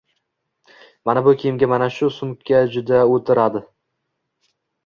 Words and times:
Mana 1.09 1.23
bu 1.27 1.33
kiyimga 1.43 1.69
mana 1.73 1.89
bu 1.97 2.09
sumka 2.17 2.63
juda 2.77 3.03
oʻtiradi 3.19 3.63